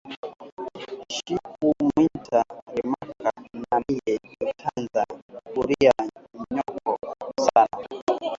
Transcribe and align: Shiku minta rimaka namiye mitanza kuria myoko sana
Shiku 1.13 1.69
minta 1.97 2.41
rimaka 2.75 3.29
namiye 3.63 4.15
mitanza 4.43 5.03
kuria 5.53 5.93
myoko 6.51 6.97
sana 7.47 7.85